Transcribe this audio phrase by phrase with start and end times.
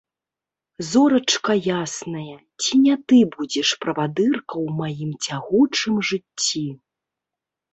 [0.91, 1.53] Зорачка
[1.83, 6.67] ясная, ці не ты будзеш правадырка ў маім цягучым жыцці?